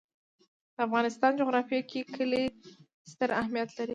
[0.75, 2.43] د افغانستان جغرافیه کې کلي
[3.11, 3.89] ستر اهمیت لري.